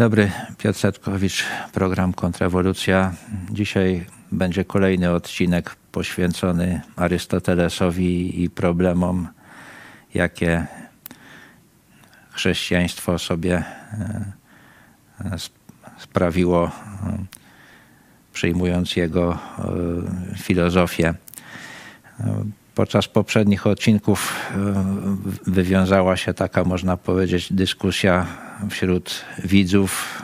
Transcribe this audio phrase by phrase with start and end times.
[0.00, 3.12] Dobry, Piotr Setkowicz, program Kontrrewolucja.
[3.50, 9.28] Dzisiaj będzie kolejny odcinek poświęcony Arystotelesowi i problemom,
[10.14, 10.66] jakie
[12.30, 13.64] chrześcijaństwo sobie
[15.20, 15.36] e,
[15.98, 16.70] sprawiło, e,
[18.32, 21.14] przyjmując jego e, filozofię.
[22.80, 24.50] Podczas poprzednich odcinków
[25.46, 28.26] wywiązała się taka, można powiedzieć, dyskusja
[28.70, 30.22] wśród widzów.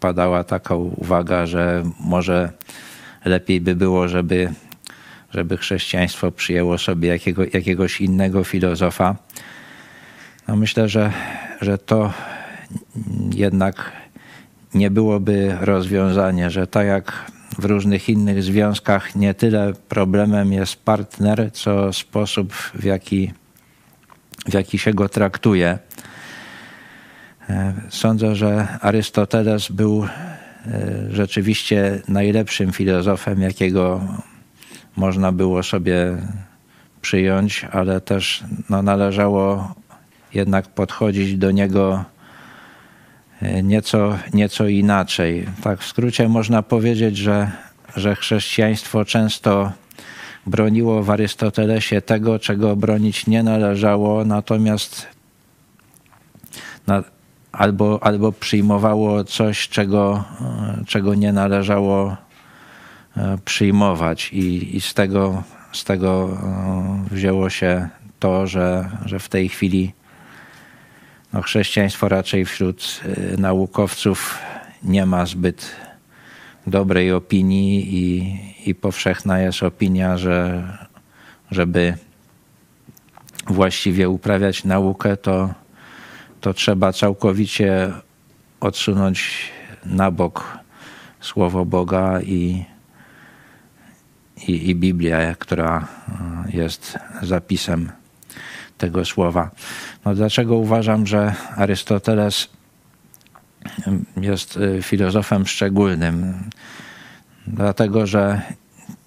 [0.00, 2.52] Padała taka uwaga, że może
[3.24, 4.52] lepiej by było, żeby,
[5.30, 9.16] żeby chrześcijaństwo przyjęło sobie jakiego, jakiegoś innego filozofa.
[10.48, 11.12] No myślę, że,
[11.60, 12.12] że to
[13.34, 13.92] jednak
[14.74, 21.50] nie byłoby rozwiązanie, że tak jak w różnych innych związkach nie tyle problemem jest partner,
[21.52, 23.32] co sposób, w jaki,
[24.46, 25.78] w jaki się go traktuje.
[27.50, 30.08] E, sądzę, że Arystoteles był e,
[31.10, 34.00] rzeczywiście najlepszym filozofem, jakiego
[34.96, 36.16] można było sobie
[37.00, 39.74] przyjąć, ale też no, należało
[40.34, 42.04] jednak podchodzić do niego
[43.62, 45.46] nieco, nieco inaczej.
[45.62, 47.50] Tak w skrócie można powiedzieć, że,
[47.96, 49.72] że chrześcijaństwo często
[50.46, 55.06] broniło w Arystotelesie tego, czego bronić nie należało, natomiast
[56.86, 57.02] na,
[57.52, 62.16] albo, albo przyjmowało coś, czego, e, czego nie należało
[63.16, 64.32] e, przyjmować.
[64.32, 66.38] I, i z, tego, z tego
[67.10, 67.88] wzięło się
[68.18, 69.92] to, że, że w tej chwili
[71.34, 73.00] no, chrześcijaństwo raczej wśród
[73.34, 74.38] y, naukowców
[74.82, 75.76] nie ma zbyt
[76.66, 78.38] dobrej opinii i,
[78.70, 80.64] i powszechna jest opinia, że
[81.50, 81.94] żeby
[83.46, 85.54] właściwie uprawiać naukę, to,
[86.40, 87.92] to trzeba całkowicie
[88.60, 89.50] odsunąć
[89.86, 90.58] na bok
[91.20, 92.64] Słowo Boga i,
[94.48, 95.88] i, i Biblia, która
[96.48, 98.03] y, jest zapisem
[98.78, 99.50] tego słowa.
[100.04, 102.48] No dlaczego uważam, że Arystoteles
[104.20, 106.34] jest y, filozofem szczególnym?
[107.46, 108.42] Dlatego, że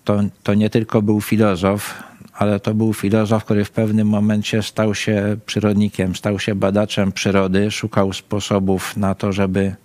[0.03, 4.95] to, to nie tylko był filozof, ale to był filozof, który w pewnym momencie stał
[4.95, 9.75] się przyrodnikiem, stał się badaczem przyrody, szukał sposobów na to, żeby,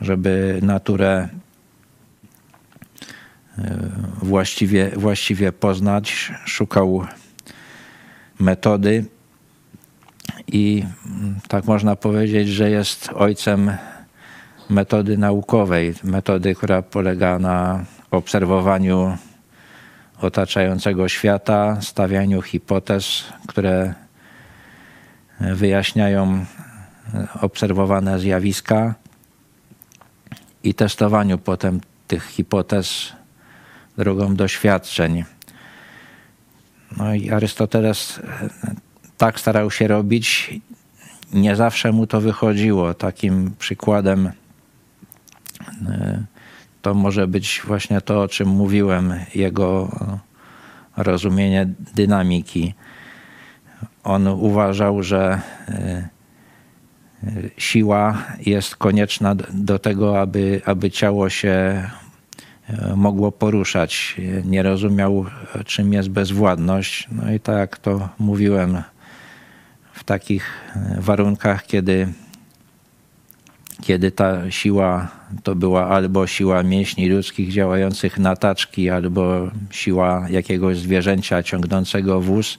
[0.00, 1.28] żeby naturę
[3.58, 3.62] y,
[4.22, 7.06] właściwie, właściwie poznać, szukał
[8.38, 9.04] metody
[10.46, 10.84] i
[11.48, 13.72] tak można powiedzieć, że jest ojcem
[14.70, 19.16] metody naukowej, metody, która polega na obserwowaniu
[20.20, 23.94] otaczającego świata, stawianiu hipotez, które
[25.40, 26.44] wyjaśniają
[27.40, 28.94] obserwowane zjawiska
[30.64, 33.12] i testowaniu potem tych hipotez
[33.96, 35.24] drogą doświadczeń.
[36.98, 38.48] No i Arystoteles e,
[39.16, 40.54] tak starał się robić.
[41.32, 42.94] Nie zawsze mu to wychodziło.
[42.94, 44.32] Takim przykładem
[45.88, 46.24] e,
[46.82, 49.90] to może być właśnie to, o czym mówiłem, jego
[50.96, 52.74] rozumienie dynamiki.
[54.04, 56.08] On uważał, że e,
[57.56, 61.82] siła jest konieczna do tego, aby, aby ciało się
[62.96, 64.16] mogło poruszać.
[64.44, 65.26] Nie rozumiał,
[65.66, 67.08] czym jest bezwładność.
[67.12, 68.82] No i tak jak to mówiłem,
[69.92, 70.50] w takich
[70.98, 72.08] warunkach, kiedy,
[73.82, 75.08] kiedy ta siła
[75.42, 82.58] to była albo siła mięśni ludzkich działających na taczki, albo siła jakiegoś zwierzęcia ciągnącego wóz,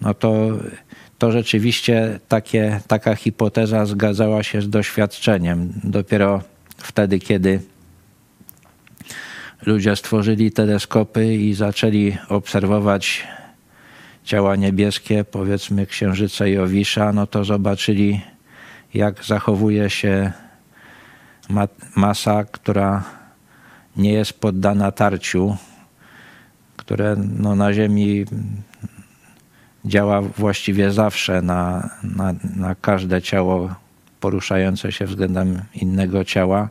[0.00, 0.48] no to,
[1.18, 5.72] to rzeczywiście takie, taka hipoteza zgadzała się z doświadczeniem.
[5.84, 6.42] Dopiero
[6.76, 7.60] wtedy, kiedy
[9.66, 13.26] ludzie stworzyli teleskopy i zaczęli obserwować
[14.24, 18.20] ciała niebieskie, powiedzmy Księżyca i Owisza, no to zobaczyli,
[18.94, 20.32] jak zachowuje się
[21.96, 23.04] masa, która
[23.96, 25.56] nie jest poddana tarciu,
[26.76, 28.24] które no, na Ziemi
[29.84, 33.74] działa właściwie zawsze na, na, na każde ciało
[34.20, 36.68] poruszające się względem innego ciała.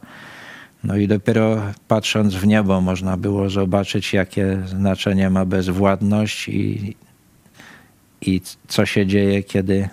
[0.84, 6.96] No i dopiero patrząc w niebo można było zobaczyć, jakie znaczenie ma bezwładność i,
[8.22, 9.90] i co się dzieje, kiedy,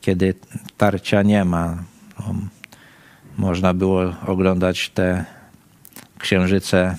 [0.00, 0.34] kiedy
[0.76, 1.82] tarcia nie ma.
[2.18, 2.34] No,
[3.38, 5.24] można było oglądać te
[6.18, 6.96] księżyce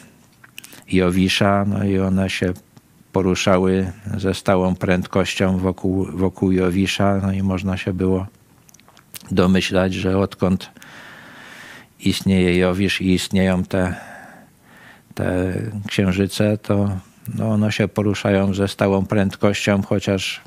[0.88, 2.54] Jowisza, no i one się
[3.12, 8.28] poruszały ze stałą prędkością wokół, wokół Jowisza, no i można się było
[9.32, 10.72] domyślać, że odkąd
[12.08, 13.96] istnieje Jowisz i istnieją te,
[15.16, 15.54] te
[15.88, 16.98] księżyce, to
[17.36, 20.42] no one się poruszają ze stałą prędkością, chociaż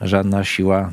[0.00, 0.92] żadna siła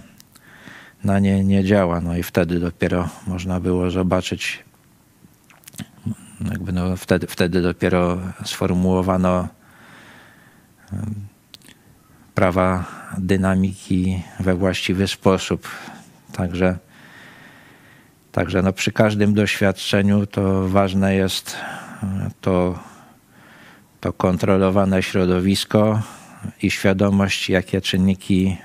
[1.03, 2.01] na nie nie działa.
[2.01, 4.63] No i wtedy dopiero można było zobaczyć,
[6.49, 9.47] jakby no wtedy, wtedy dopiero sformułowano
[12.35, 12.85] prawa
[13.17, 15.67] dynamiki we właściwy sposób.
[16.31, 16.77] Także,
[18.35, 21.57] także no przy każdym doświadczeniu to ważne jest
[22.41, 22.79] to,
[24.01, 26.01] to kontrolowane środowisko
[26.61, 28.57] i świadomość, jakie czynniki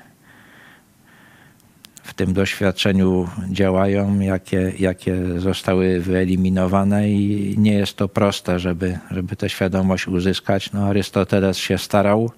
[2.02, 9.36] w tym doświadczeniu działają, jakie, jakie zostały wyeliminowane i nie jest to proste, żeby, żeby
[9.36, 10.72] tę świadomość uzyskać.
[10.72, 12.30] No, Arystoteles się starał,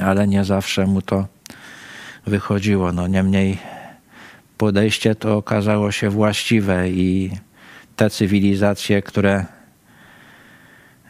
[0.00, 1.26] ale nie zawsze mu to
[2.26, 2.92] wychodziło.
[2.92, 3.73] No, niemniej
[4.64, 7.30] podejście to okazało się właściwe i
[7.96, 9.44] te cywilizacje, które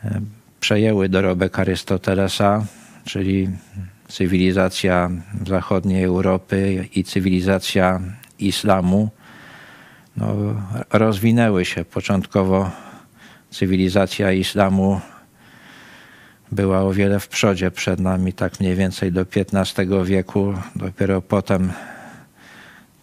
[0.04, 0.20] e,
[0.60, 2.66] przejęły dorobek Arystotelesa,
[3.04, 3.48] czyli
[4.08, 5.10] cywilizacja
[5.46, 8.00] zachodniej Europy i cywilizacja
[8.38, 9.10] islamu
[10.16, 10.34] no,
[10.92, 11.84] rozwinęły się.
[11.84, 12.70] Początkowo
[13.50, 15.00] cywilizacja islamu
[16.52, 20.54] była o wiele w przodzie przed nami, tak mniej więcej do XV wieku.
[20.76, 21.72] Dopiero potem,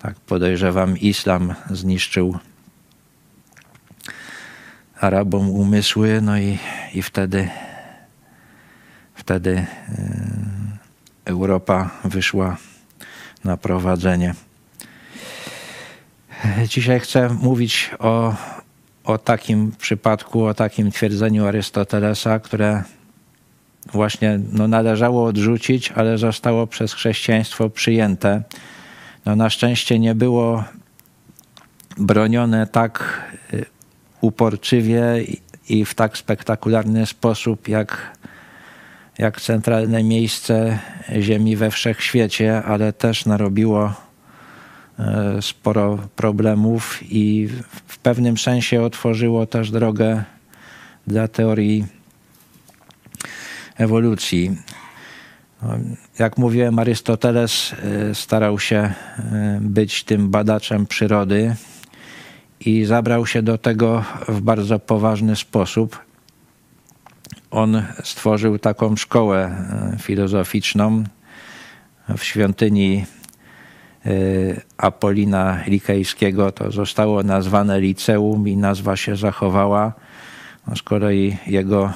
[0.01, 2.37] tak podejrzewam, islam zniszczył
[4.99, 6.57] Arabom umysły, no i,
[6.93, 7.49] i wtedy,
[9.15, 9.65] wtedy yy,
[11.25, 12.57] Europa wyszła
[13.43, 14.35] na prowadzenie.
[16.67, 18.35] Dzisiaj chcę mówić o,
[19.03, 22.83] o takim przypadku, o takim twierdzeniu Arystotelesa, które
[23.91, 28.43] właśnie no, należało odrzucić, ale zostało przez chrześcijaństwo przyjęte.
[29.25, 30.63] No, na szczęście nie było
[31.97, 33.23] bronione tak
[33.53, 33.65] y,
[34.21, 35.03] uporczywie
[35.69, 38.11] i w tak spektakularny sposób, jak
[39.17, 40.79] jak centralne miejsce
[41.19, 43.93] Ziemi we wszechświecie, ale też narobiło
[44.99, 47.47] e, sporo problemów i
[47.87, 50.23] w pewnym sensie otworzyło też drogę
[51.07, 51.85] dla teorii
[53.77, 54.57] ewolucji.
[56.19, 58.93] Jak mówiłem, Arystoteles e, starał się e,
[59.61, 61.55] być tym badaczem przyrody
[62.59, 65.99] i zabrał się do tego w bardzo poważny sposób
[67.51, 69.39] on stworzył taką szkołę
[69.93, 71.03] e, filozoficzną
[72.17, 73.05] w świątyni
[74.77, 76.51] Apolina Likejskiego.
[76.51, 79.93] To zostało nazwane liceum i nazwa się zachowała.
[80.67, 81.93] No, z kolei jego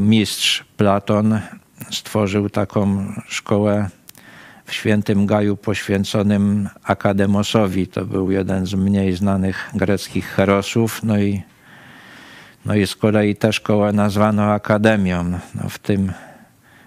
[0.00, 1.40] mistrz Platon
[1.90, 3.90] stworzył taką szkołę
[4.64, 7.86] w świętym Gaju poświęconym Akademosowi.
[7.86, 11.02] To był jeden z mniej znanych greckich herosów.
[11.02, 11.42] No i
[12.64, 15.30] no i z kolei ta szkoła nazwano akademią.
[15.54, 16.12] No w tym,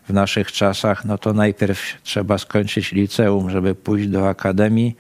[0.10, 4.96] w naszych czasach, no to najpierw trzeba skończyć liceum, żeby pójść do akademii.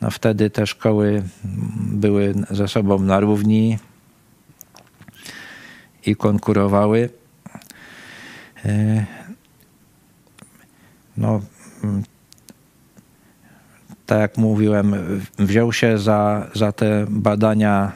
[0.00, 1.22] No wtedy te szkoły
[1.74, 3.78] były ze sobą na równi
[6.06, 7.08] i konkurowały.
[11.20, 11.40] No,
[14.06, 14.94] tak jak mówiłem,
[15.38, 17.92] wziął się za, za te badania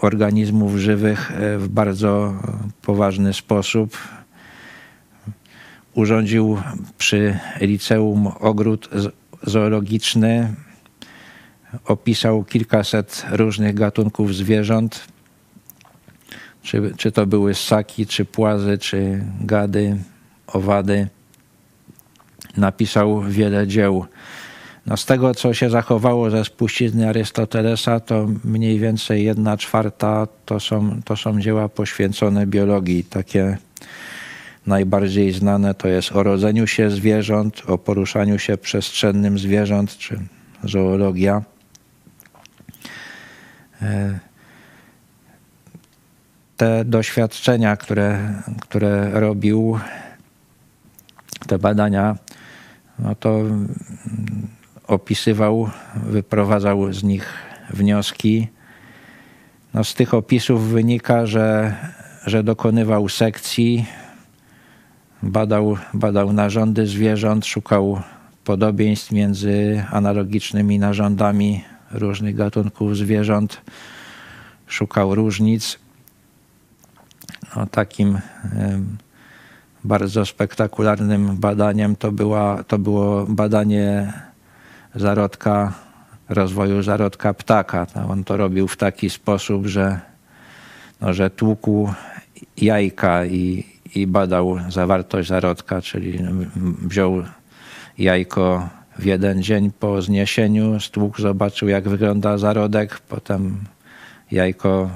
[0.00, 2.34] organizmów żywych e, w bardzo
[2.82, 3.96] poważny sposób.
[5.94, 6.58] Urządził
[6.98, 8.88] przy liceum ogród
[9.42, 10.54] zoologiczny.
[11.84, 15.04] Opisał kilkaset różnych gatunków zwierząt.
[16.62, 19.96] Czy, czy to były ssaki, czy płazy, czy gady,
[20.46, 21.08] owady.
[22.58, 24.06] Napisał wiele dzieł
[24.88, 30.60] no z tego, co się zachowało ze spuścizny Arystotelesa, to mniej więcej jedna czwarta to
[30.60, 33.04] są, to są dzieła poświęcone biologii.
[33.04, 33.58] Takie
[34.66, 40.18] najbardziej znane to jest o rodzeniu się zwierząt, o poruszaniu się przestrzennym zwierząt, czy
[40.64, 41.42] zoologia.
[43.82, 44.18] E,
[46.56, 49.78] te doświadczenia, które, które robił,
[51.46, 52.16] te badania,
[52.98, 53.42] no to
[54.86, 55.70] opisywał,
[56.06, 57.32] wyprowadzał z nich
[57.70, 58.48] wnioski.
[59.74, 61.74] No z tych opisów wynika, że,
[62.26, 63.86] że dokonywał sekcji,
[65.22, 68.02] badał, badał narządy zwierząt, szukał
[68.44, 73.60] podobieństw między analogicznymi narządami różnych gatunków zwierząt,
[74.66, 75.78] szukał różnic.
[77.56, 78.18] No, takim
[79.84, 84.12] bardzo spektakularnym badaniem to, była, to było badanie
[84.94, 85.72] zarodka,
[86.28, 87.86] rozwoju zarodka ptaka.
[88.08, 90.00] On to robił w taki sposób, że,
[91.00, 91.92] no, że tłukł
[92.56, 96.18] jajka i, i badał zawartość zarodka, czyli
[96.82, 97.22] wziął
[97.98, 98.68] jajko
[98.98, 103.64] w jeden dzień po zniesieniu, stłukł, zobaczył jak wygląda zarodek, potem
[104.30, 104.90] jajko,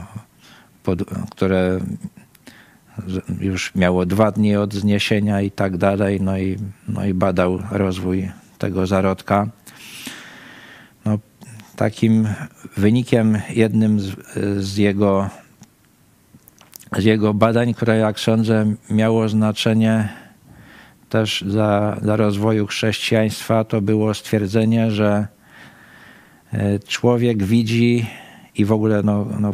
[1.31, 1.81] które
[3.40, 6.56] już miało dwa dni od zniesienia i tak dalej, no i,
[6.88, 9.49] no i badał rozwój tego zarodka.
[11.04, 11.18] No,
[11.76, 12.28] takim
[12.76, 14.16] wynikiem jednym z,
[14.58, 15.30] z, jego,
[16.99, 20.08] z jego badań, które jak sądzę miało znaczenie
[21.08, 25.26] też dla, dla rozwoju chrześcijaństwa, to było stwierdzenie, że
[26.52, 28.06] e, człowiek widzi
[28.54, 29.52] i w ogóle no, no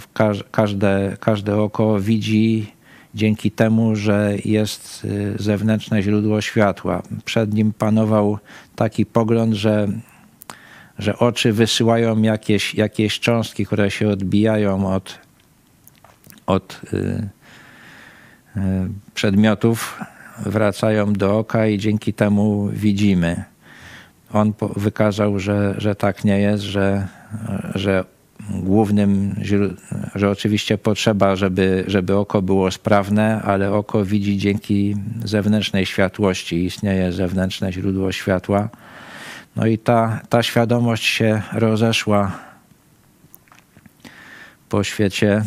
[0.52, 2.78] każde, każde oko widzi
[3.15, 7.03] dzięki temu, że jest y, zewnętrzne źródło światła.
[7.25, 8.38] Przed nim panował
[8.77, 9.88] taki pogląd, że,
[10.99, 15.19] że oczy wysyłają jakieś, jakieś cząstki, które się odbijają od,
[16.47, 16.97] od y,
[18.57, 18.61] y,
[19.15, 20.00] przedmiotów,
[20.47, 23.45] wracają do oka i dzięki temu widzimy.
[24.33, 27.09] On wykazał, że, że tak nie jest, że,
[27.75, 28.05] że
[28.50, 29.35] głównym,
[30.14, 36.64] że oczywiście potrzeba, żeby, żeby oko było sprawne, ale oko widzi dzięki zewnętrznej światłości.
[36.64, 38.69] Istnieje zewnętrzne źródło światła.
[39.57, 42.38] No i ta, ta świadomość się rozeszła
[44.69, 45.45] po świecie.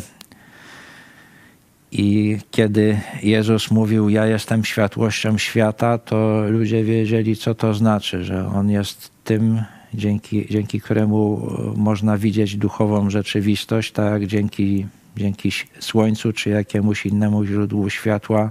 [1.92, 8.46] I kiedy Jezus mówił, Ja jestem światłością świata, to ludzie wiedzieli, co to znaczy, że
[8.46, 9.62] On jest tym,
[9.94, 17.44] dzięki, dzięki któremu e, można widzieć duchową rzeczywistość, tak dzięki, dzięki słońcu czy jakiemuś innemu
[17.44, 18.50] źródłu światła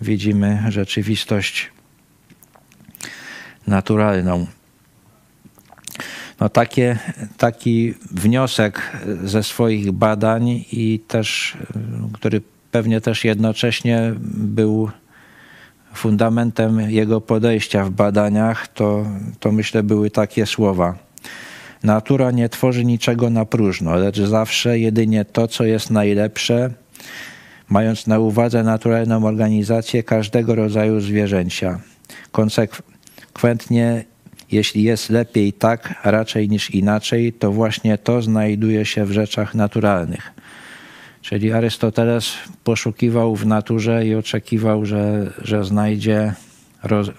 [0.00, 1.70] widzimy rzeczywistość
[3.66, 4.46] naturalną.
[6.40, 6.98] No takie,
[7.36, 14.90] taki wniosek ze swoich badań i też, e, który pewnie też jednocześnie był
[15.96, 19.06] fundamentem jego podejścia w badaniach, to,
[19.40, 20.94] to myślę były takie słowa.
[21.82, 26.70] Natura nie tworzy niczego na próżno, lecz zawsze jedynie to, co jest najlepsze,
[27.68, 31.80] mając na uwadze naturalną organizację każdego rodzaju zwierzęcia.
[32.32, 34.04] Konsekwentnie,
[34.52, 40.35] jeśli jest lepiej tak, raczej niż inaczej, to właśnie to znajduje się w rzeczach naturalnych.
[41.26, 46.34] Czyli Arystoteles poszukiwał w naturze i oczekiwał, że, że znajdzie
[46.82, 47.10] roz,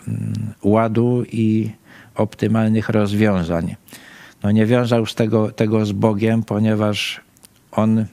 [0.64, 1.72] ładu i
[2.16, 3.76] optymalnych rozwiązań.
[4.44, 7.22] No nie wiązał z tego, tego z Bogiem, ponieważ
[7.72, 8.06] on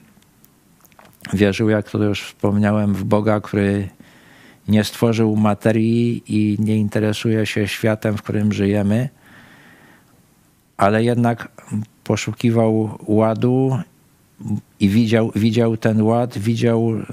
[1.33, 3.89] wierzył, jak to już wspomniałem, w Boga, który
[4.67, 9.09] nie stworzył materii i nie interesuje się światem, w którym żyjemy,
[10.77, 11.51] ale jednak
[12.03, 13.77] poszukiwał ładu
[14.79, 17.03] i widział, widział ten ład, widział e,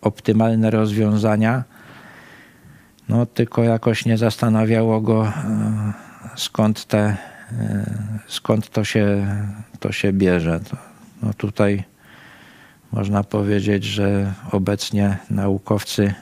[0.00, 1.64] optymalne rozwiązania,
[3.08, 5.32] no tylko jakoś nie zastanawiało go, e,
[6.36, 7.16] skąd, te, e,
[8.26, 9.26] skąd to, się,
[9.80, 10.60] to się bierze.
[11.22, 11.84] No tutaj
[12.92, 16.14] można powiedzieć, że obecnie naukowcy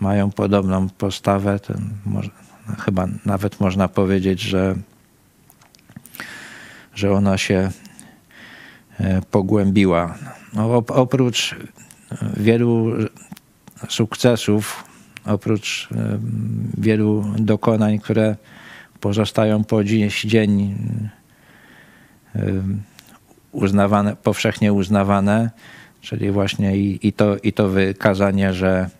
[0.00, 1.60] mają podobną postawę.
[2.06, 2.30] Może,
[2.78, 4.74] chyba nawet można powiedzieć, że,
[6.94, 7.70] że ona się
[9.30, 10.14] pogłębiła.
[10.54, 11.54] No, oprócz
[12.36, 12.92] wielu
[13.88, 14.84] sukcesów,
[15.26, 16.18] oprócz e,
[16.78, 18.36] wielu dokonań, które
[19.00, 20.74] pozostają po dziś dzień
[22.34, 22.40] e,
[23.52, 25.50] uznawane, powszechnie uznawane,
[26.00, 28.90] czyli właśnie i, i, to, i to wykazanie, że,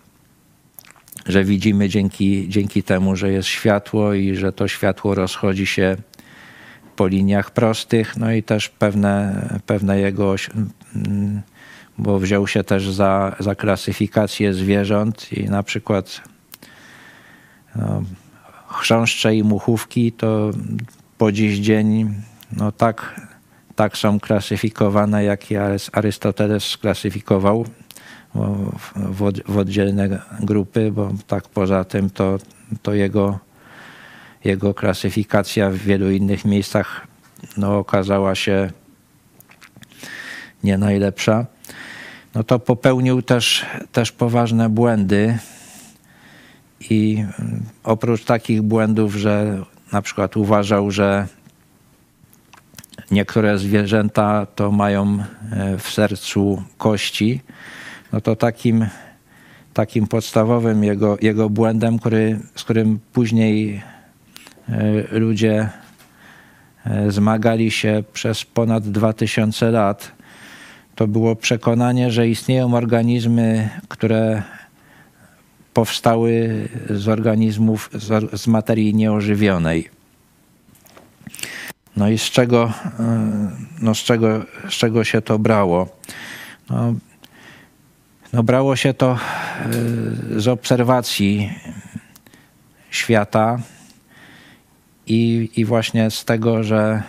[1.26, 5.96] że widzimy dzięki, dzięki temu, że jest światło i że to światło rozchodzi się
[6.96, 10.34] po liniach prostych, no i też pewne, pewne jego,
[11.98, 16.20] bo wziął się też za, za klasyfikację zwierząt i na przykład
[17.76, 18.02] no,
[18.68, 20.50] chrząszcze i muchówki to
[21.18, 22.14] po dziś dzień
[22.52, 23.20] no tak,
[23.76, 25.40] tak są klasyfikowane, jak
[25.92, 27.66] Arystoteles sklasyfikował
[29.12, 32.38] w, w oddzielne grupy, bo tak poza tym to,
[32.82, 33.38] to jego
[34.46, 37.06] jego klasyfikacja w wielu innych miejscach
[37.56, 38.70] no, okazała się
[40.64, 41.46] nie najlepsza.
[42.34, 45.38] No to popełnił też, też poważne błędy
[46.90, 49.62] i mm, oprócz takich błędów, że
[49.92, 51.26] na przykład uważał, że
[53.10, 55.18] niektóre zwierzęta to mają
[55.52, 57.40] e, w sercu kości,
[58.12, 58.86] no to takim,
[59.74, 63.82] takim podstawowym jego, jego błędem, który, z którym później
[65.10, 65.68] ludzie
[67.08, 70.12] zmagali się przez ponad 2000 lat,
[70.94, 74.42] to było przekonanie, że istnieją organizmy, które
[75.74, 77.90] powstały z organizmów,
[78.32, 79.90] z materii nieożywionej.
[81.96, 82.72] No i z czego,
[83.82, 85.88] no z czego, z czego się to brało?
[86.70, 86.94] No,
[88.32, 89.18] no brało się to
[90.36, 91.52] z obserwacji
[92.90, 93.58] świata
[95.06, 97.02] i, i właśnie z tego, że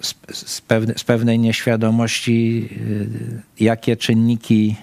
[0.00, 2.68] z, z, pewne, z pewnej nieświadomości,
[3.60, 4.76] jakie czynniki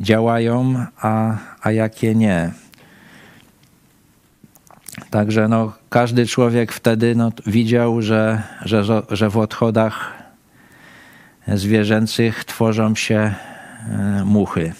[0.00, 2.52] działają, a, a jakie nie.
[5.10, 10.12] Także no, każdy człowiek wtedy no, widział, że, że, że w odchodach
[11.48, 13.34] zwierzęcych tworzą się e,
[14.24, 14.72] muchy.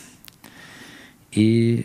[1.33, 1.85] I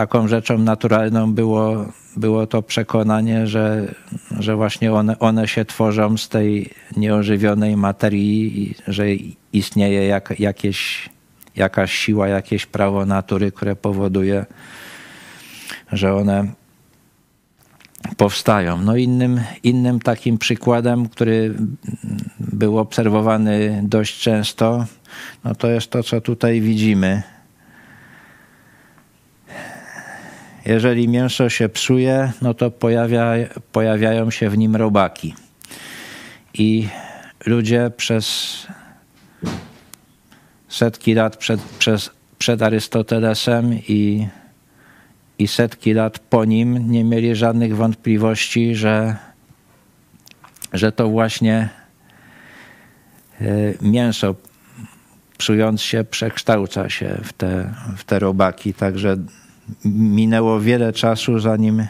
[0.00, 3.94] taką rzeczą naturalną było, było to przekonanie, że,
[4.38, 9.04] że właśnie one, one się tworzą z tej nieożywionej materii, że
[9.52, 11.08] istnieje jak, jakieś,
[11.56, 14.46] jakaś siła, jakieś prawo natury, które powoduje,
[15.92, 16.46] że one
[18.16, 18.80] powstają.
[18.80, 21.54] No innym, innym takim przykładem, który
[22.38, 24.86] był obserwowany dość często,
[25.44, 27.22] no to jest to, co tutaj widzimy.
[30.66, 33.32] Jeżeli mięso się psuje, no to pojawia,
[33.72, 35.34] pojawiają się w nim robaki.
[36.54, 36.88] I
[37.46, 38.56] ludzie przez
[40.68, 44.28] setki lat przed, przez, przed Arystotelesem i
[45.40, 49.16] i setki lat po nim nie mieli żadnych wątpliwości, że,
[50.72, 51.68] że to właśnie
[53.40, 53.44] e,
[53.80, 54.34] mięso
[55.38, 58.74] psując się przekształca się w te, w te robaki.
[58.74, 59.16] Także
[59.84, 61.86] minęło wiele czasu, zanim,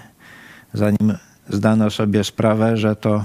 [0.72, 3.24] zanim zdano sobie sprawę, że to,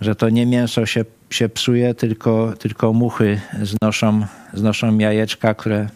[0.00, 5.88] że to nie mięso się, się psuje, tylko, tylko muchy znoszą, znoszą jajeczka, które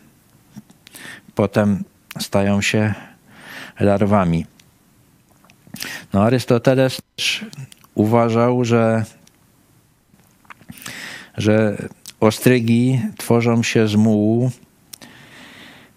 [1.34, 1.84] potem
[2.18, 2.94] stają się
[3.80, 4.46] larwami.
[6.12, 7.44] No, Arystoteles też
[7.94, 9.04] uważał, że,
[11.36, 11.76] że
[12.20, 14.50] ostrygi tworzą się z mułu,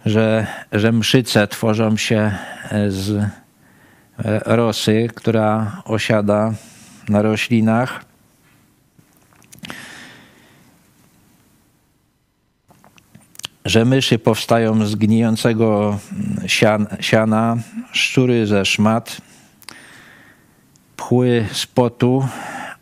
[0.06, 2.32] że, że mszyce tworzą się
[2.88, 3.30] z
[4.46, 6.54] rosy, która osiada
[7.10, 8.12] na roślinach.
[13.66, 16.00] że myszy powstają z gnijącego
[16.48, 17.58] sian, siana,
[17.92, 19.22] szczury ze szmat,
[20.98, 22.28] pchły z potu,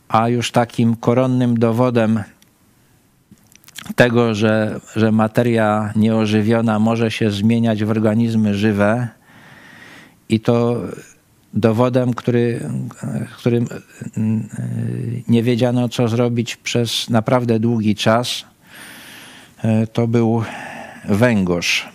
[0.07, 2.23] a już takim koronnym dowodem
[3.99, 9.07] tego, że, że materia nieożywiona może się zmieniać w organizmy żywe
[10.29, 10.81] i to
[11.53, 12.69] dowodem, który,
[13.37, 13.67] którym
[15.27, 18.45] nie wiedziano, co zrobić przez naprawdę długi czas,
[19.93, 20.43] to był
[21.05, 21.89] węgorz.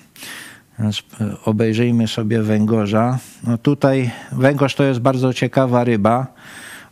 [0.78, 1.02] Więc
[1.44, 3.18] obejrzyjmy sobie węgorza.
[3.46, 6.26] No tutaj węgorz to jest bardzo ciekawa ryba.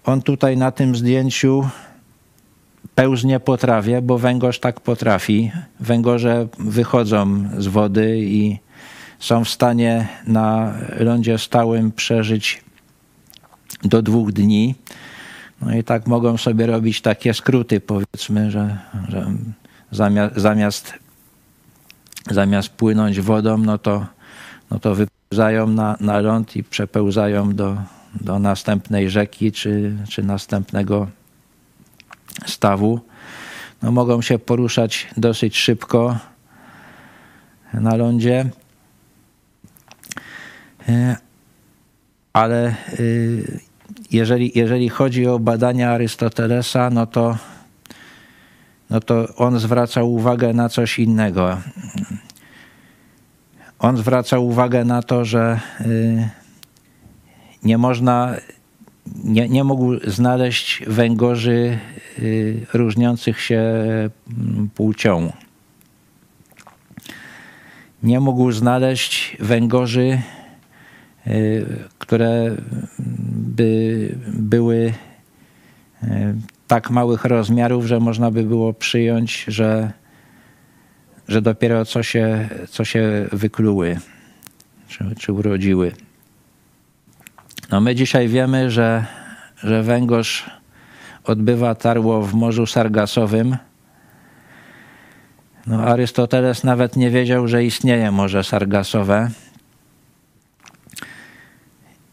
[0.05, 1.68] On tutaj na tym zdjęciu
[2.95, 5.53] pełznie po trawie, bo węgorz tak potrafi.
[5.81, 8.59] Węgorze wychodzą z wody i
[9.18, 12.64] są w stanie na lądzie stałym przeżyć
[13.85, 14.75] do dwóch dni.
[15.61, 19.27] No i tak mogą sobie robić takie skróty, powiedzmy, że, że
[19.90, 20.95] zamiast, zamiast
[22.31, 24.07] zamiast płynąć wodą, no to,
[24.71, 27.77] no to wypełzają na, na ląd i przepełzają do,
[28.21, 31.09] do następnej rzeki czy, czy następnego
[32.47, 33.01] stawu.
[33.83, 36.18] No, mogą się poruszać dosyć szybko
[37.75, 38.51] na lądzie,
[40.88, 41.16] e,
[42.33, 43.61] ale y,
[44.11, 47.37] jeżeli, jeżeli chodzi o badania Arystotelesa, no to
[48.92, 51.59] no to on zwracał uwagę na coś innego.
[53.79, 56.29] On zwracał uwagę na to, że y,
[57.62, 58.35] nie można,
[59.25, 61.79] nie, nie mógł znaleźć węgorzy
[62.19, 65.33] y, różniących się mm, płcią.
[68.03, 70.21] Nie mógł znaleźć węgorzy,
[71.27, 71.67] y,
[71.99, 72.57] które
[73.29, 74.93] by były
[76.67, 79.93] tak małych rozmiarów, że można by było przyjąć, że,
[81.29, 83.99] że dopiero co się, co się wykluły,
[84.88, 85.93] czy, czy urodziły.
[87.73, 89.07] No my dzisiaj wiemy, że,
[89.57, 90.51] że węgorz
[91.25, 93.57] odbywa tarło w Morzu Sargasowym.
[95.67, 99.31] No, Arystoteles nawet nie wiedział, że istnieje Morze Sargasowe.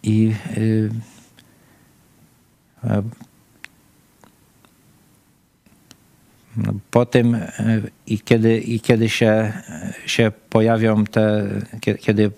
[0.03, 0.89] i y,
[2.83, 3.03] no,
[6.91, 7.37] po tym
[8.07, 9.53] i kiedy, i kiedy się,
[10.05, 11.47] się pojawią te,
[11.99, 12.31] kiedy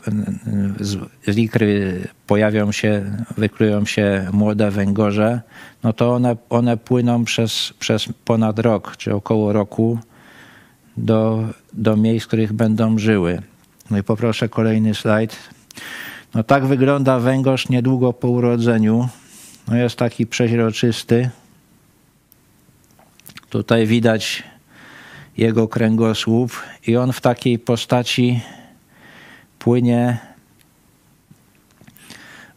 [0.80, 5.42] z, z ikry pojawią się, wyklują się młode węgorze,
[5.84, 10.00] no to one, one płyną przez, przez ponad rok, czy około roku
[10.98, 13.42] do, do miejsc, w których będą żyły.
[13.92, 15.38] No i poproszę kolejny slajd.
[16.34, 19.10] No tak wygląda węgorz niedługo po urodzeniu.
[19.68, 21.30] No jest taki przeźroczysty.
[23.52, 24.44] Tutaj widać
[25.38, 26.52] jego kręgosłup
[26.88, 28.42] i on w takiej postaci
[29.60, 30.18] płynie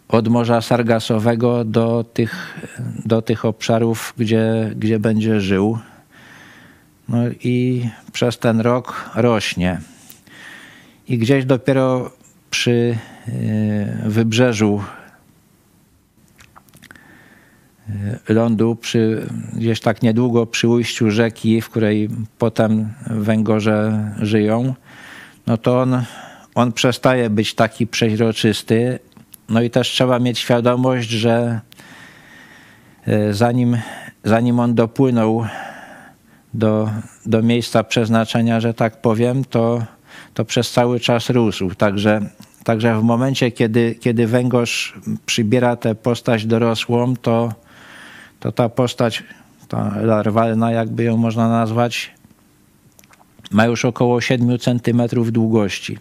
[0.08, 2.60] od Morza Sargasowego do tych,
[3.04, 5.78] do tych obszarów, gdzie, gdzie będzie żył.
[7.08, 9.80] No i przez ten rok rośnie.
[11.08, 12.10] I gdzieś dopiero
[12.50, 13.32] przy e,
[14.08, 14.82] wybrzeżu
[18.28, 24.74] lądu, przy, gdzieś tak niedługo przy ujściu rzeki, w której potem węgorze żyją,
[25.46, 26.02] no to on,
[26.54, 28.98] on przestaje być taki przeźroczysty.
[29.48, 31.60] No i też trzeba mieć świadomość, że
[33.06, 33.76] e, zanim,
[34.24, 35.46] zanim on dopłynął
[36.54, 36.90] do,
[37.26, 39.82] do miejsca przeznaczenia, że tak powiem, to,
[40.34, 41.74] to przez cały czas rósł.
[41.74, 42.20] Także,
[42.64, 44.94] także w momencie, kiedy, kiedy węgorz
[45.26, 47.52] przybiera tę postać dorosłą, to,
[48.44, 49.22] to ta postać,
[49.68, 52.10] ta larwalna, jakby ją można nazwać,
[53.50, 55.02] ma już około 7 cm
[55.32, 55.98] długości.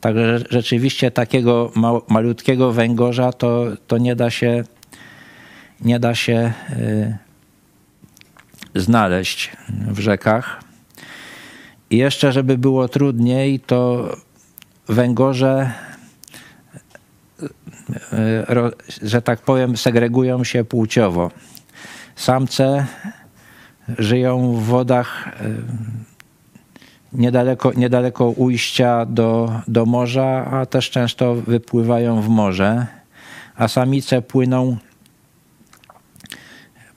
[0.00, 1.72] Także rzeczywiście takiego
[2.08, 4.64] malutkiego węgorza to, to nie da się,
[5.80, 7.16] nie da się y,
[8.74, 10.62] znaleźć w rzekach.
[11.90, 14.10] I jeszcze, żeby było trudniej, to
[14.88, 15.72] węgorze,
[18.12, 18.70] e,
[19.02, 21.30] że tak powiem, segregują się płciowo.
[22.16, 22.86] Samce
[23.98, 25.48] żyją w wodach e,
[27.12, 32.86] niedaleko, niedaleko ujścia do, do morza, a też często wypływają w morze,
[33.56, 34.76] a samice płyną,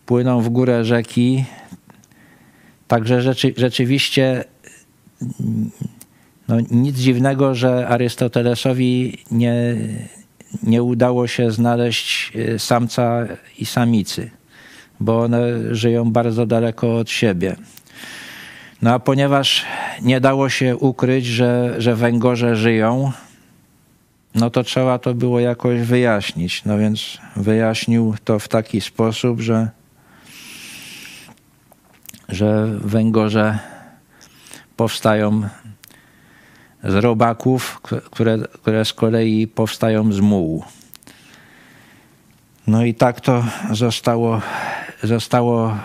[0.05, 1.45] płyną w górę rzeki.
[2.87, 4.43] Także rzeczy, rzeczywiście
[6.47, 9.75] no, nic dziwnego, że Arystotelesowi nie,
[10.63, 13.27] nie udało się znaleźć e, samca
[13.57, 14.31] i samicy,
[14.99, 17.55] bo one żyją bardzo daleko od siebie.
[18.81, 19.65] No a ponieważ
[20.01, 23.11] nie dało się ukryć, że, że węgorze żyją,
[24.35, 26.65] no to trzeba to było jakoś wyjaśnić.
[26.65, 29.69] No więc wyjaśnił to w taki sposób, że
[32.29, 33.59] że węgorze
[34.77, 35.49] powstają
[36.83, 40.63] z robaków, które, które z kolei powstają z mułu.
[42.67, 44.41] No i tak to zostało,
[45.03, 45.77] zostało e,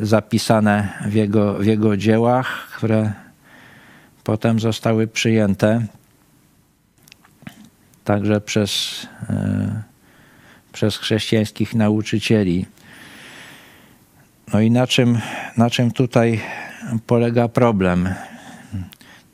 [0.00, 3.12] zapisane w jego, w jego dziełach, które
[4.24, 5.86] potem zostały przyjęte
[8.04, 9.82] także przez, e,
[10.72, 12.66] przez chrześcijańskich nauczycieli.
[14.52, 15.18] No i na czym,
[15.56, 16.40] na czym tutaj
[17.06, 18.14] polega problem?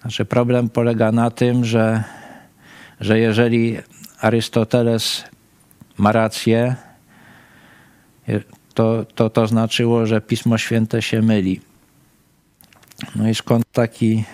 [0.00, 2.04] Znaczy problem polega na tym, że,
[3.00, 3.78] że jeżeli
[4.20, 5.24] Arystoteles
[5.98, 6.76] ma rację,
[8.74, 11.60] to, to to znaczyło, że Pismo Święte się myli.
[13.16, 14.24] No i skąd taki,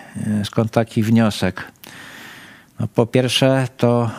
[0.43, 1.71] skąd taki wniosek?
[2.79, 4.11] No po pierwsze, to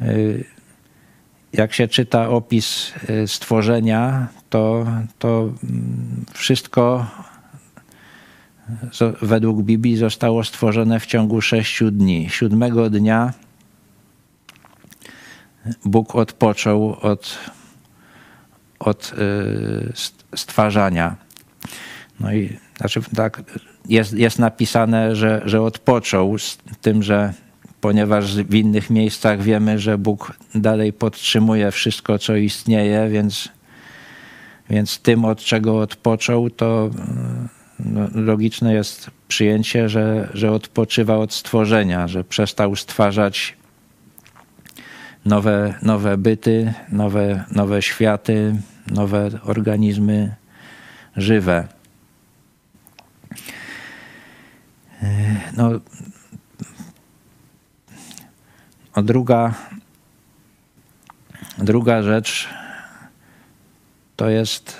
[0.00, 0.44] y,
[1.52, 4.86] jak się czyta opis y, stworzenia, to,
[5.18, 7.06] to mm, wszystko
[9.22, 12.30] według Biblii zostało stworzone w ciągu sześciu dni.
[12.30, 13.32] Siódmego dnia
[15.84, 17.38] Bóg odpoczął od,
[18.88, 19.92] od y,
[20.36, 21.16] stwarzania.
[22.20, 23.42] No i znaczy tak,
[23.88, 27.32] jest, jest napisane, że, że odpoczął z tym, że
[27.80, 33.48] ponieważ w innych miejscach wiemy, że Bóg dalej podtrzymuje wszystko, co istnieje, więc,
[34.70, 36.90] więc tym, od czego odpoczął, to
[37.78, 43.56] no, logiczne jest przyjęcie, że, że odpoczywa od stworzenia, że przestał stwarzać
[45.24, 48.54] nowe, nowe byty, nowe, nowe światy,
[48.86, 50.34] nowe organizmy
[51.16, 51.68] żywe.
[55.56, 55.70] No,
[58.92, 59.54] a druga,
[61.58, 62.48] druga rzecz
[64.16, 64.76] to jest,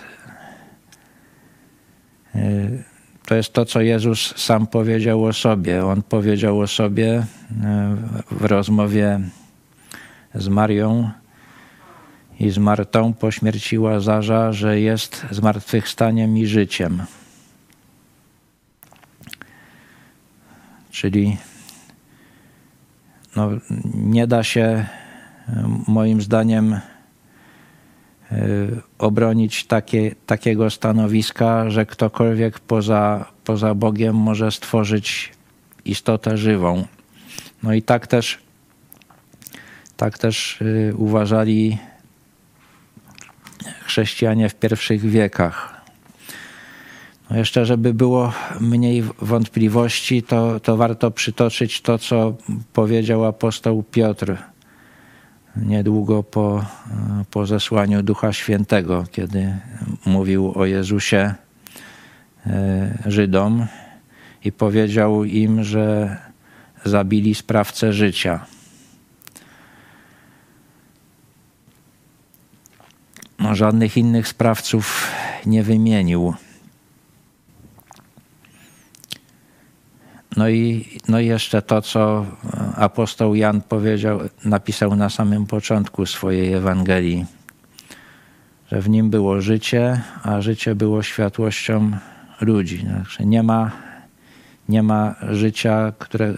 [3.27, 5.87] to jest to, co Jezus sam powiedział o sobie.
[5.87, 7.25] On powiedział o sobie y,
[8.31, 9.21] w rozmowie
[10.35, 11.11] z Marią
[12.41, 17.03] i z Martą po śmierci Łazarza, że jest zmartwychwstaniem i życiem.
[20.91, 21.37] Czyli
[23.37, 23.51] no,
[23.95, 24.87] nie da się
[25.89, 26.81] moim zdaniem e,
[28.99, 35.33] obronić takie, takiego stanowiska, że ktokolwiek poza, poza Bogiem może stworzyć
[35.85, 36.87] istotę żywą.
[37.63, 38.39] No i tak też,
[39.97, 41.79] tak też e, uważali
[43.85, 45.81] chrześcijanie w pierwszych wiekach.
[47.31, 52.35] No jeszcze, żeby było mniej wątpliwości, to, to warto przytoczyć to, co
[52.73, 54.37] powiedział apostoł Piotr
[55.57, 56.65] niedługo po,
[57.31, 59.57] po zesłaniu Ducha Świętego, kiedy
[60.07, 61.35] mówił o Jezusie
[62.47, 63.67] e, Żydom
[64.45, 66.17] i powiedział im, że
[66.85, 68.47] zabili sprawcę życia.
[73.53, 75.13] Żadnych innych sprawców
[75.47, 76.35] nie wymienił.
[80.37, 82.27] No i, no i jeszcze to, co
[82.77, 87.27] apostoł Jan powiedział, napisał na samym początku swojej Ewangelii,
[88.73, 91.91] że w nim było życie, a życie było światłością
[92.41, 92.79] ludzi.
[92.81, 93.71] Znaczy nie ma,
[94.69, 96.35] nie ma życia, które,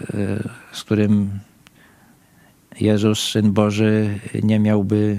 [0.71, 1.39] z którym
[2.79, 5.17] Jezus, Syn Boży, nie miałby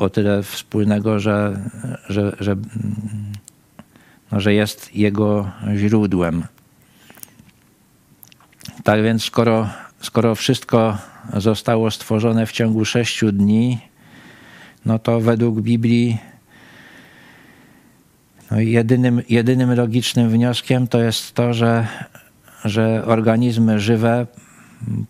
[0.00, 1.60] o tyle wspólnego, że,
[2.08, 2.56] że, że
[4.32, 6.44] no, że jest jego źródłem.
[8.84, 9.68] Tak więc, skoro,
[10.00, 10.98] skoro wszystko
[11.36, 13.78] zostało stworzone w ciągu sześciu dni,
[14.86, 16.18] no to według Biblii
[18.50, 21.86] no jedynym, jedynym logicznym wnioskiem to jest to, że,
[22.64, 24.26] że organizmy żywe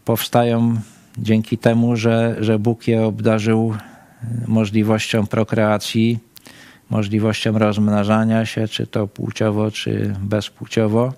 [0.04, 0.76] powstają
[1.18, 3.74] dzięki temu, że, że Bóg je obdarzył
[4.46, 6.18] możliwością prokreacji
[6.90, 11.12] możliwością rozmnażania się, czy to płciowo, czy bezpłciowo.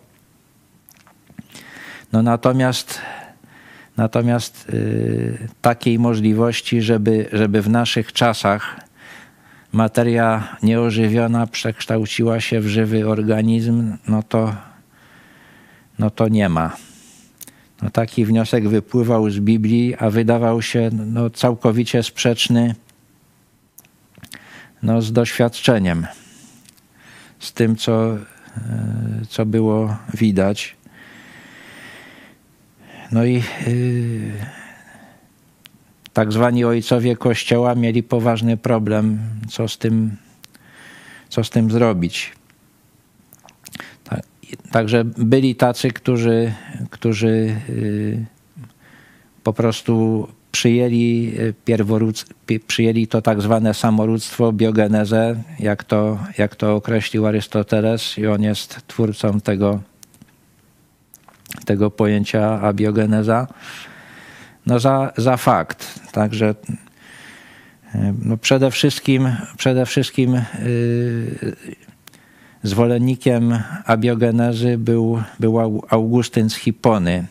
[2.12, 3.00] No natomiast
[3.96, 8.80] natomiast y, takiej możliwości, żeby, żeby w naszych czasach
[9.72, 14.54] materia nieożywiona przekształciła się w żywy organizm, no to,
[15.98, 16.76] no to nie ma.
[17.82, 22.74] No taki wniosek wypływał z Biblii, a wydawał się no, całkowicie sprzeczny
[24.82, 26.06] no, z doświadczeniem,
[27.38, 28.18] z tym, co, e,
[29.28, 30.76] co było widać.
[33.12, 33.34] No i
[33.66, 34.32] yy,
[36.12, 39.18] tak zwani ojcowie Kościoła mieli poważny problem,
[39.48, 40.16] co z tym,
[41.28, 42.32] co z tym zrobić.
[44.70, 46.52] Także byli tacy, którzy,
[46.90, 48.26] którzy yy,
[49.42, 51.34] po prostu przyjęli,
[52.48, 58.42] e, przyjęli to tak zwane samorództwo, biogenezę, jak to, jak to określił Arystoteles i on
[58.42, 59.80] jest twórcą tego,
[61.64, 63.46] tego pojęcia abiogeneza,
[64.66, 66.00] no za, za fakt.
[66.12, 66.54] Także
[67.94, 71.56] e, no przede wszystkim, przede wszystkim yy,
[72.62, 77.26] zwolennikiem abiogenezy był, był Augustyn z Hipony.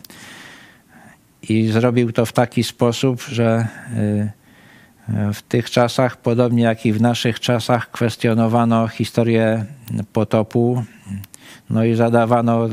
[1.48, 7.00] I zrobił to w taki sposób, że y, w tych czasach, podobnie jak i w
[7.00, 9.64] naszych czasach, kwestionowano historię
[10.12, 10.84] potopu.
[11.70, 12.68] No i zadawano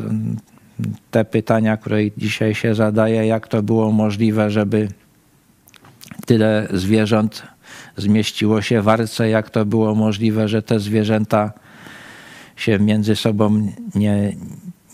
[1.12, 4.88] te pytania, które dzisiaj się zadaje, jak to było możliwe, żeby
[6.26, 7.44] tyle zwierząt
[7.98, 11.52] zmieściło się w arce, jak to było możliwe, że te zwierzęta
[12.56, 14.36] się między sobą nie,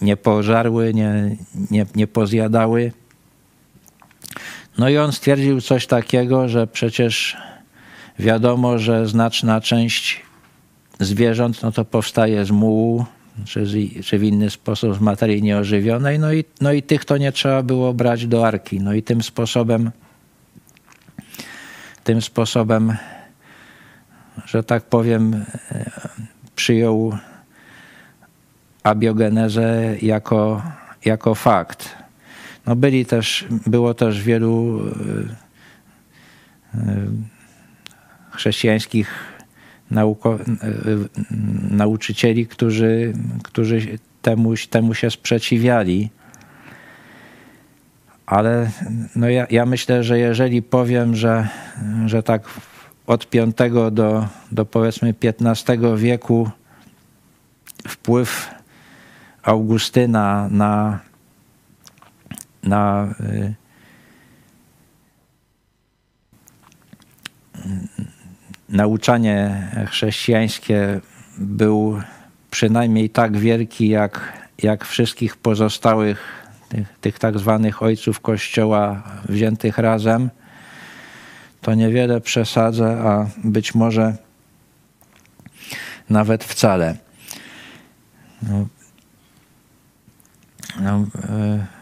[0.01, 1.35] nie pożarły, nie,
[1.71, 2.91] nie, nie pozjadały.
[4.77, 7.37] No i on stwierdził coś takiego, że przecież
[8.19, 10.21] wiadomo, że znaczna część
[10.99, 13.05] zwierząt no to powstaje z mułu,
[13.45, 17.17] czy, z, czy w inny sposób z materii nieożywionej, no i, no i tych to
[17.17, 18.79] nie trzeba było brać do arki.
[18.79, 19.91] No i tym sposobem,
[22.03, 22.97] tym sposobem,
[24.45, 25.45] że tak powiem,
[26.55, 27.17] przyjął
[28.83, 30.61] abiogenezę jako,
[31.05, 32.04] jako fakt.
[32.67, 34.91] No byli też, było też wielu e,
[36.77, 37.05] e,
[38.31, 39.13] chrześcijańskich
[39.91, 40.39] nauko, e,
[41.71, 46.09] nauczycieli, którzy, którzy temu, temu się sprzeciwiali.
[48.25, 48.71] Ale
[49.15, 51.47] no ja, ja myślę, że jeżeli powiem, że,
[52.05, 52.43] że tak
[53.07, 56.49] od V do, do powiedzmy XV wieku
[57.87, 58.49] wpływ
[59.43, 60.99] Augustyna na
[62.65, 63.53] na y,
[68.69, 71.01] nauczanie chrześcijańskie
[71.37, 72.01] był
[72.51, 80.29] przynajmniej tak wielki jak, jak wszystkich pozostałych tych, tych tak zwanych ojców Kościoła wziętych razem,
[81.61, 84.17] to niewiele przesadzę, a być może
[86.09, 86.95] nawet wcale.
[88.41, 88.67] No,
[90.79, 91.74] no, y,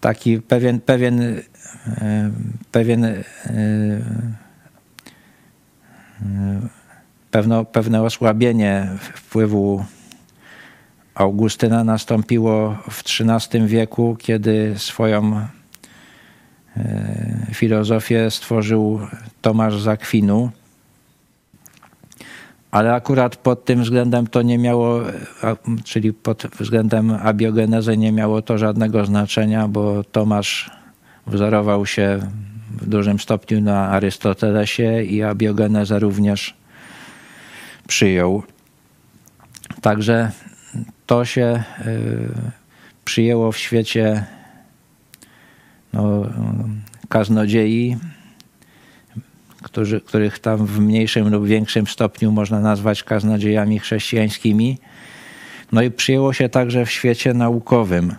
[0.00, 2.30] taki pewien, pewien, e,
[2.72, 3.22] pewien e,
[7.30, 9.84] pewno, pewne osłabienie wpływu
[11.14, 15.46] Augustyna nastąpiło w XIII wieku, kiedy swoją
[17.52, 19.00] filozofię stworzył
[19.42, 20.50] Tomasz Zakwinu
[22.76, 25.00] ale akurat pod tym względem to nie miało,
[25.84, 30.70] czyli pod względem abiogenezy nie miało to żadnego znaczenia, bo Tomasz
[31.26, 32.20] wzorował się
[32.70, 36.54] w dużym stopniu na Arystotelesie i abiogenezę również
[37.88, 38.42] przyjął.
[39.80, 40.30] Także
[41.06, 42.28] to się y,
[43.04, 44.24] przyjęło w świecie
[45.92, 46.22] no,
[47.08, 47.96] kaznodziei,
[49.66, 54.78] którzy, których tam w mniejszym lub większym stopniu można nazwać kaznodziejami chrześcijańskimi.
[55.72, 58.14] No i przyjęło się także w świecie naukowym.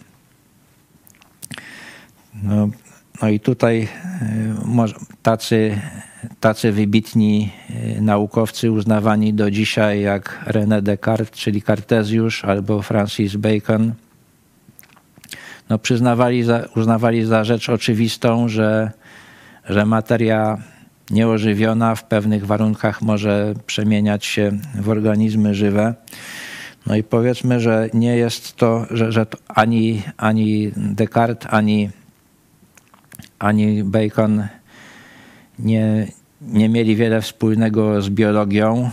[2.44, 2.70] No,
[3.22, 3.88] no i tutaj
[4.78, 4.86] e,
[5.22, 5.82] tacy,
[6.40, 13.94] tacy wybitni e, naukowcy uznawani do dzisiaj jak René Descartes, czyli Kartezjusz albo Francis Bacon,
[15.70, 18.92] no przyznawali za, uznawali za rzecz oczywistą, że,
[19.70, 20.58] że materia
[21.12, 25.93] nieożywiona w pewnych warunkach może przemieniać się w organizmy żywe.
[26.88, 31.89] No i powiedzmy, że nie jest to, że, że to ani, ani Descartes, ani,
[33.39, 34.48] ani Bacon
[35.60, 36.08] nie,
[36.41, 38.91] nie mieli wiele wspólnego z biologią,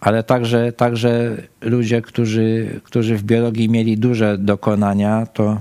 [0.00, 5.60] ale także, także ludzie, którzy, którzy w biologii mieli duże dokonania, to,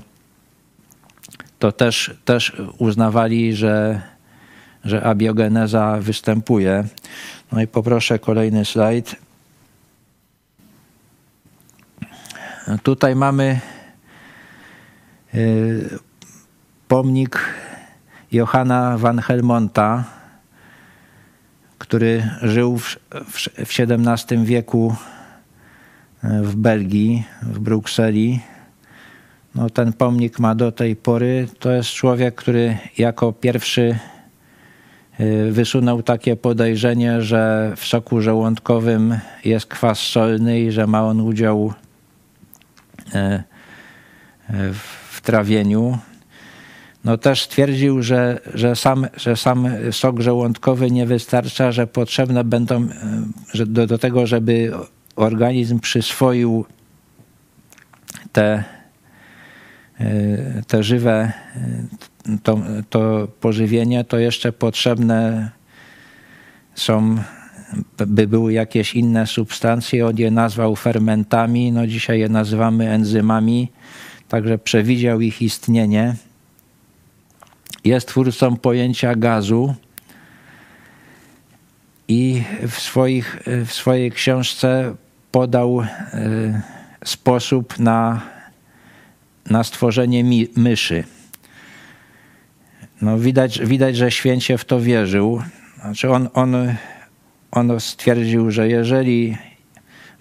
[1.59, 4.01] to też, też uznawali, że
[4.83, 6.83] że abiogeneza występuje.
[7.51, 9.15] No i poproszę kolejny slajd.
[12.83, 13.59] Tutaj mamy
[15.35, 15.99] y,
[16.87, 17.39] pomnik
[18.31, 20.03] Johanna van Helmonta,
[21.77, 22.97] który żył w,
[23.57, 24.95] XVII wieku
[26.23, 28.39] y, w Belgii, w Brukseli.
[29.55, 31.47] No, ten pomnik ma do tej pory.
[31.59, 33.99] To jest człowiek, który jako pierwszy
[35.51, 41.73] wysunął takie podejrzenie, że w soku żołądkowym jest kwas solny i że ma on udział
[43.07, 43.43] y, y,
[45.11, 45.97] w trawieniu.
[47.03, 52.87] No też stwierdził, że, że, sam, że sam sok żołądkowy nie wystarcza, że potrzebne będą
[53.53, 54.71] że do, do tego, żeby
[55.15, 56.65] organizm przyswoił
[58.31, 58.63] te,
[60.67, 61.33] te żywe
[62.43, 65.49] to, to pożywienie, to jeszcze potrzebne
[66.75, 67.17] są,
[67.97, 70.07] by były jakieś inne substancje.
[70.07, 73.71] On je nazwał fermentami, no dzisiaj je nazywamy enzymami,
[74.29, 76.15] także przewidział ich istnienie.
[77.85, 79.75] Jest twórcą pojęcia gazu
[82.07, 84.95] i w, swoich, w swojej książce
[85.31, 85.87] podał e,
[87.05, 88.21] sposób na,
[89.49, 91.03] na stworzenie mi, myszy.
[93.01, 95.41] No widać, widać, że święcie w to wierzył.
[95.81, 96.55] Znaczy on, on,
[97.51, 99.37] on stwierdził, że jeżeli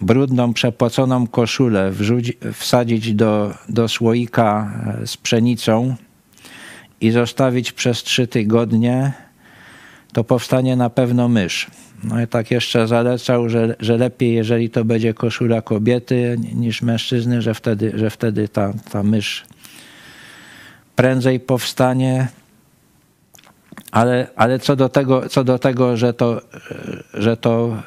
[0.00, 5.96] brudną, przepoconą koszulę wrzuci, wsadzić do, do słoika e, z pszenicą
[7.00, 9.12] i zostawić przez trzy tygodnie,
[10.12, 11.70] to powstanie na pewno mysz.
[12.04, 17.42] No i tak jeszcze zalecał, że, że lepiej, jeżeli to będzie koszula kobiety niż mężczyzny,
[17.42, 19.44] że wtedy, że wtedy ta, ta mysz
[20.96, 22.28] prędzej powstanie.
[23.90, 26.40] Ale, ale co, do tego, co do tego, że to,
[27.14, 27.82] że to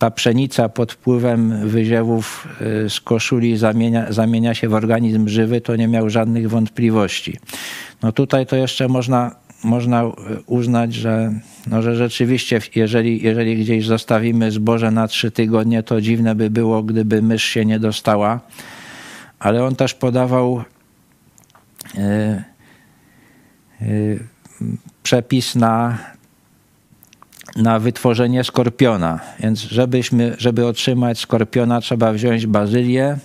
[0.00, 2.48] ta pszenica pod wpływem wyziewów
[2.86, 7.38] y, z koszuli zamienia, zamienia się w organizm żywy, to nie miał żadnych wątpliwości.
[8.02, 9.34] No tutaj to jeszcze można,
[9.64, 10.04] można
[10.46, 11.32] uznać, że,
[11.66, 16.82] no, że rzeczywiście, jeżeli, jeżeli gdzieś zostawimy zboże na trzy tygodnie, to dziwne by było,
[16.82, 18.40] gdyby mysz się nie dostała.
[19.38, 20.64] Ale on też podawał.
[21.94, 22.42] Yy,
[23.80, 24.20] yy,
[25.02, 25.98] przepis na,
[27.56, 29.20] na wytworzenie skorpiona.
[29.40, 33.18] Więc żebyśmy, żeby otrzymać skorpiona, trzeba wziąć bazylię,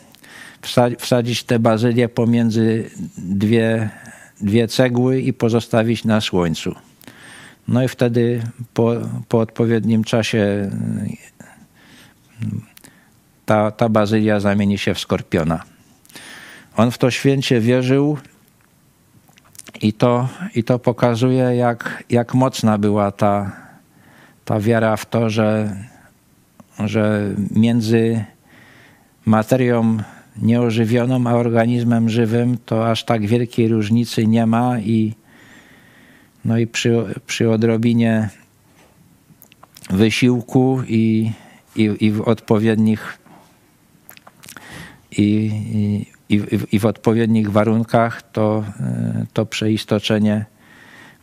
[0.99, 3.89] wsadzić tę bazylię pomiędzy dwie,
[4.41, 6.75] dwie cegły i pozostawić na słońcu.
[7.67, 8.41] No i wtedy
[8.73, 8.91] po,
[9.29, 10.71] po odpowiednim czasie
[13.45, 15.63] ta, ta bazylia zamieni się w skorpiona.
[16.77, 18.17] On w to święcie wierzył
[19.81, 23.51] i to, i to pokazuje, jak, jak mocna była ta,
[24.45, 25.75] ta wiara w to, że,
[26.79, 28.25] że między
[29.25, 29.97] materią
[30.41, 35.13] nieożywioną a organizmem żywym to aż tak wielkiej różnicy nie ma i,
[36.45, 38.29] no i przy, przy odrobinie
[39.89, 41.31] wysiłku i,
[41.75, 43.17] i, i w odpowiednich
[45.17, 45.51] i,
[46.29, 48.63] i, i w odpowiednich warunkach to,
[49.33, 50.45] to przeistoczenie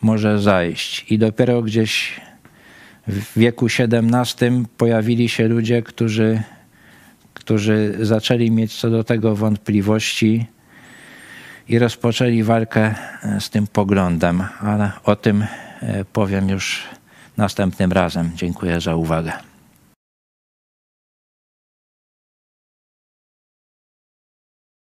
[0.01, 1.05] może zajść.
[1.11, 2.21] I dopiero gdzieś
[3.07, 6.41] w wieku XVII pojawili się ludzie, którzy,
[7.43, 10.45] którzy zaczęli mieć co do tego wątpliwości
[11.69, 12.95] i rozpoczęli walkę
[13.39, 15.45] z tym poglądem, ale o tym
[16.13, 16.83] powiem już
[17.37, 18.31] następnym razem.
[18.35, 19.52] Dziękuję za uwagę.